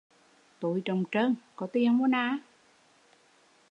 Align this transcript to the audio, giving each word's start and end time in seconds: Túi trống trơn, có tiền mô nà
Túi 0.59 0.81
trống 0.85 1.03
trơn, 1.11 1.35
có 1.55 1.67
tiền 1.67 1.97
mô 1.97 2.07
nà 2.07 2.39